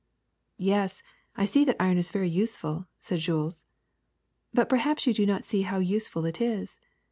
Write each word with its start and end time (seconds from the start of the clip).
''*^ 0.01 0.03
Yes, 0.57 1.03
I 1.35 1.45
see 1.45 1.63
that 1.63 1.75
iron 1.79 1.99
is 1.99 2.09
very 2.09 2.27
useful,'' 2.27 2.87
said 2.97 3.19
Jules. 3.19 3.67
^'But 4.55 4.67
perhaps 4.67 5.05
you 5.05 5.13
do 5.13 5.27
not 5.27 5.45
see 5.45 5.61
how 5.61 5.77
useful 5.77 6.25
it 6.25 6.41
is. 6.41 6.79